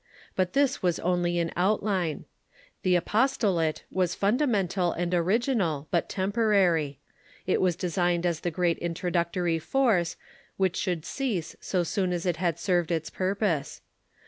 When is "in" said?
1.37-1.51